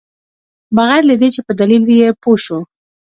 بغیر 0.75 1.03
له 1.09 1.15
دې 1.21 1.27
چې 1.35 1.41
په 1.47 1.51
دلیل 1.59 1.83
یې 1.99 2.07
پوه 2.21 2.37
شوو. 2.43 2.59